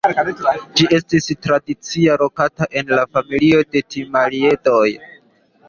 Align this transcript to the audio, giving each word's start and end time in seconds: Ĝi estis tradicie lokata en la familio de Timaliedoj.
Ĝi 0.79 0.87
estis 0.97 1.27
tradicie 1.47 2.17
lokata 2.23 2.69
en 2.81 2.91
la 3.01 3.05
familio 3.19 3.63
de 3.77 3.85
Timaliedoj. 3.97 4.85